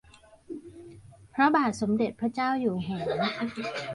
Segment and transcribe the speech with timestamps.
[1.33, 3.11] พระบาทสมเด้จพระเจ้าอยู่หัว